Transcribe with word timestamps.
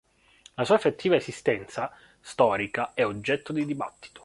La 0.55 0.65
sua 0.65 0.77
effettiva 0.77 1.15
esistenza 1.15 1.95
storica 2.19 2.95
è 2.95 3.05
oggetto 3.05 3.53
di 3.53 3.65
dibattito. 3.67 4.19